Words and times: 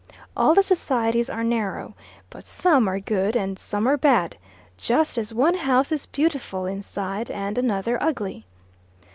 All 0.35 0.55
the 0.55 0.63
societies 0.63 1.29
are 1.29 1.43
narrow, 1.43 1.93
but 2.31 2.47
some 2.47 2.87
are 2.87 2.99
good 2.99 3.35
and 3.35 3.59
some 3.59 3.87
are 3.87 3.97
bad 3.97 4.35
just 4.75 5.15
as 5.15 5.31
one 5.31 5.53
house 5.53 5.91
is 5.91 6.07
beautiful 6.07 6.65
inside 6.65 7.29
and 7.29 7.55
another 7.55 8.01
ugly. 8.01 8.47